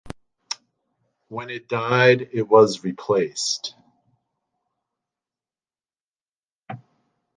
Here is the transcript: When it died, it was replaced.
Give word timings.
When 1.27 1.51
it 1.51 1.69
died, 1.69 2.27
it 2.33 2.47
was 2.49 2.83
replaced. 2.83 3.75